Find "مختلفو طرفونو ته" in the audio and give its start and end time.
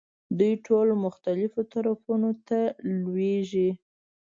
1.05-2.59